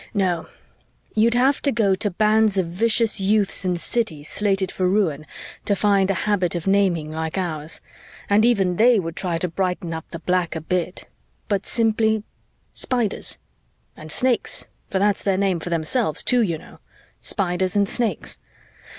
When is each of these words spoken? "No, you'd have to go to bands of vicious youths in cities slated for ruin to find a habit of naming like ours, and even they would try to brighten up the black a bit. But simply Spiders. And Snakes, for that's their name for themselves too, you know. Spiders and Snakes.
"No, 0.15 0.47
you'd 1.13 1.35
have 1.35 1.61
to 1.61 1.71
go 1.71 1.93
to 1.93 2.09
bands 2.09 2.57
of 2.57 2.65
vicious 2.65 3.19
youths 3.19 3.63
in 3.65 3.75
cities 3.75 4.27
slated 4.27 4.71
for 4.71 4.89
ruin 4.89 5.27
to 5.65 5.75
find 5.75 6.09
a 6.09 6.15
habit 6.25 6.55
of 6.55 6.65
naming 6.65 7.11
like 7.11 7.37
ours, 7.37 7.81
and 8.27 8.43
even 8.43 8.77
they 8.77 8.99
would 8.99 9.15
try 9.15 9.37
to 9.37 9.47
brighten 9.47 9.93
up 9.93 10.05
the 10.09 10.17
black 10.17 10.55
a 10.55 10.61
bit. 10.61 11.07
But 11.47 11.67
simply 11.67 12.23
Spiders. 12.73 13.37
And 13.95 14.11
Snakes, 14.11 14.65
for 14.89 14.97
that's 14.97 15.21
their 15.21 15.37
name 15.37 15.59
for 15.59 15.69
themselves 15.69 16.23
too, 16.23 16.41
you 16.41 16.57
know. 16.57 16.79
Spiders 17.21 17.75
and 17.75 17.87
Snakes. 17.87 18.39